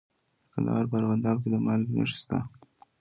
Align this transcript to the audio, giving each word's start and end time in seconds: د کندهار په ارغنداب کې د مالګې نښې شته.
د 0.43 0.45
کندهار 0.53 0.83
په 0.89 0.95
ارغنداب 0.99 1.37
کې 1.41 1.49
د 1.53 1.55
مالګې 1.65 1.93
نښې 1.97 2.17
شته. 2.21 2.37